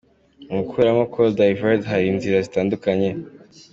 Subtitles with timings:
[0.51, 3.09] Mu gukuramo call divert hari inzira zitandukanye.